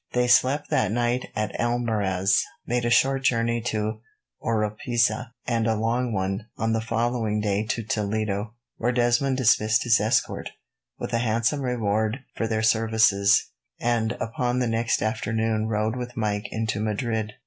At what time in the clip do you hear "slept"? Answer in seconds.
0.27-0.71